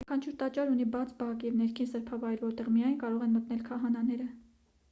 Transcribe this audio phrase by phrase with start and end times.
[0.01, 4.31] յուրաքանչյուր տաճար ունի բաց բակ և ներքին սրբավայր որտեղ միայն կարող են մտնել քահանաները